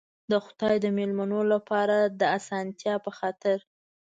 [0.31, 3.57] د خدای د مېلمنو لپاره د آسانتیا په خاطر.